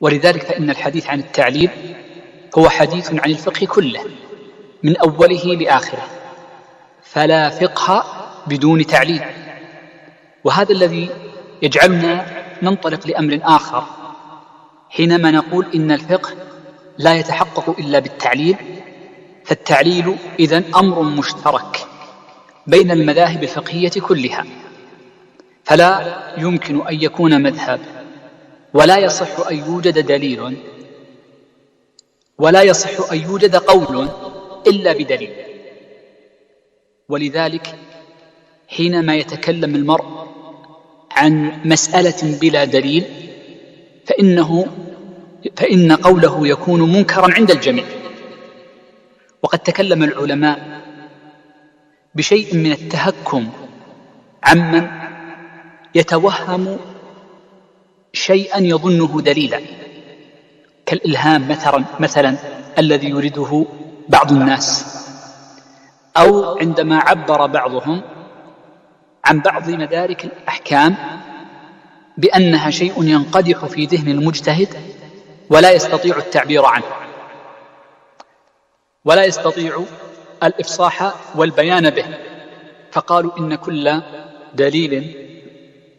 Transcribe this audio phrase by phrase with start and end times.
[0.00, 1.70] ولذلك فإن الحديث عن التعليل
[2.58, 4.00] هو حديث عن الفقه كله
[4.82, 6.06] من أوله لآخره.
[7.02, 8.04] فلا فقه
[8.46, 9.22] بدون تعليل.
[10.44, 11.08] وهذا الذي
[11.62, 12.26] يجعلنا
[12.62, 13.84] ننطلق لأمر آخر
[14.90, 16.30] حينما نقول إن الفقه
[16.98, 18.56] لا يتحقق إلا بالتعليل
[19.44, 21.86] فالتعليل إذن أمر مشترك
[22.66, 24.44] بين المذاهب الفقهية كلها.
[25.64, 27.80] فلا يمكن أن يكون مذهب
[28.74, 30.56] ولا يصح أن يوجد دليل
[32.38, 34.08] ولا يصح أن يوجد قول
[34.66, 35.32] إلا بدليل.
[37.08, 37.74] ولذلك
[38.68, 40.28] حينما يتكلم المرء
[41.10, 43.04] عن مسألة بلا دليل
[44.06, 44.66] فإنه
[45.56, 47.84] فإن قوله يكون منكرا عند الجميع.
[49.42, 50.82] وقد تكلم العلماء
[52.14, 53.48] بشيء من التهكم
[54.42, 54.88] عمن
[55.94, 56.78] يتوهم
[58.28, 59.60] شيئا يظنه دليلا.
[60.86, 62.36] كالإلهام مثلا مثلا
[62.78, 63.66] الذي يريده
[64.08, 64.94] بعض الناس.
[66.16, 68.02] أو عندما عبر بعضهم
[69.24, 70.96] عن بعض مدارك الأحكام
[72.18, 74.68] بأنها شيء ينقدح في ذهن المجتهد
[75.50, 76.84] ولا يستطيع التعبير عنه.
[79.04, 79.84] ولا يستطيع
[80.42, 82.04] الإفصاح والبيان به.
[82.92, 84.02] فقالوا إن كل
[84.54, 85.14] دليل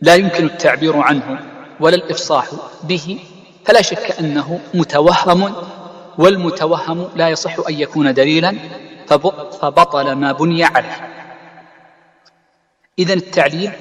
[0.02, 1.49] لا يمكن التعبير عنه.
[1.80, 2.50] ولا الإفصاح
[2.84, 3.20] به
[3.66, 5.54] فلا شك أنه متوهم
[6.18, 8.56] والمتوهم لا يصح أن يكون دليلا
[9.62, 11.10] فبطل ما بني عليه.
[13.00, 13.72] إذا التعليل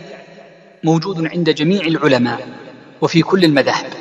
[0.84, 2.48] موجود عند جميع العلماء
[3.00, 3.92] وفي كل المذاهب.